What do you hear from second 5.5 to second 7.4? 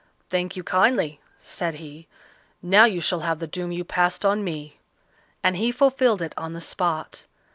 he fulfilled it on the spot.